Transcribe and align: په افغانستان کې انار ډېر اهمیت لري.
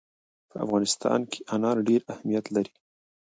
په 0.49 0.55
افغانستان 0.65 1.19
کې 1.31 1.39
انار 1.53 1.77
ډېر 1.87 2.01
اهمیت 2.13 2.45
لري. 2.55 2.71